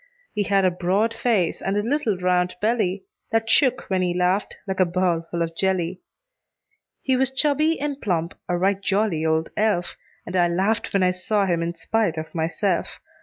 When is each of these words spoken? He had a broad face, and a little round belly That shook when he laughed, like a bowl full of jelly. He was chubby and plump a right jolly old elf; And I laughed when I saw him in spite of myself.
He 0.33 0.41
had 0.45 0.65
a 0.65 0.71
broad 0.71 1.13
face, 1.13 1.61
and 1.61 1.77
a 1.77 1.83
little 1.83 2.17
round 2.17 2.55
belly 2.59 3.03
That 3.31 3.47
shook 3.51 3.87
when 3.87 4.01
he 4.01 4.15
laughed, 4.17 4.57
like 4.67 4.79
a 4.79 4.85
bowl 4.85 5.27
full 5.29 5.43
of 5.43 5.55
jelly. 5.55 6.01
He 7.03 7.15
was 7.15 7.29
chubby 7.29 7.79
and 7.79 8.01
plump 8.01 8.33
a 8.49 8.57
right 8.57 8.81
jolly 8.81 9.23
old 9.23 9.51
elf; 9.55 9.95
And 10.25 10.35
I 10.35 10.47
laughed 10.47 10.91
when 10.91 11.03
I 11.03 11.11
saw 11.11 11.45
him 11.45 11.61
in 11.61 11.75
spite 11.75 12.17
of 12.17 12.33
myself. 12.33 12.97